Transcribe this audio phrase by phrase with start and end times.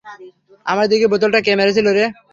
[0.65, 2.05] আমার দিকে বোতলটা কে মেরেছিল রে?